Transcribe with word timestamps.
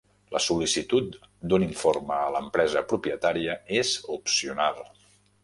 La 0.35 0.39
sol·licitud 0.43 1.17
d'un 1.51 1.65
informe 1.65 2.15
a 2.23 2.31
l'empresa 2.37 2.83
propietària 2.95 3.59
és 3.83 3.93
opcional. 4.19 4.83